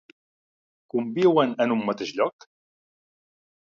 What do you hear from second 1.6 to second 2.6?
en un mateix lloc?